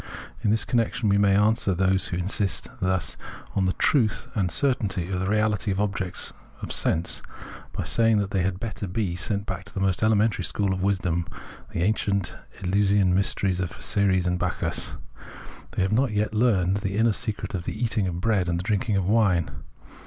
In 0.43 0.49
this 0.49 0.65
connection 0.65 1.09
we 1.09 1.19
may 1.19 1.35
answer 1.35 1.75
those 1.75 2.07
who 2.07 2.17
thus 2.17 2.39
insist 2.39 2.67
on 3.55 3.65
the 3.65 3.73
truth 3.77 4.27
and 4.33 4.49
certainty 4.51 5.11
of 5.11 5.19
the 5.19 5.27
reality 5.29 5.69
of 5.69 5.79
objects 5.79 6.33
of 6.63 6.71
sense, 6.73 7.21
by 7.71 7.83
saying 7.83 8.17
that 8.17 8.31
they 8.31 8.41
had 8.41 8.59
better 8.59 8.87
be 8.87 9.15
sent 9.15 9.45
back 9.45 9.63
to 9.65 9.73
the 9.75 9.79
most 9.79 10.01
elementary 10.01 10.43
school 10.43 10.73
of 10.73 10.81
wisdom, 10.81 11.27
the 11.71 11.83
ancient 11.83 12.35
Eleusinian 12.63 13.13
mysteries 13.13 13.59
of 13.59 13.79
Ceres 13.79 14.25
and 14.25 14.39
Bacchus; 14.39 14.93
they 15.73 15.83
have 15.83 15.93
not 15.93 16.13
yet 16.13 16.33
learnt 16.33 16.81
the 16.81 16.97
inner 16.97 17.13
secret 17.13 17.53
of 17.53 17.65
the 17.65 17.79
eating 17.79 18.07
of 18.07 18.19
bread 18.19 18.49
and 18.49 18.57
the 18.57 18.63
drinking 18.63 18.95
of 18.95 19.05
wine. 19.07 19.51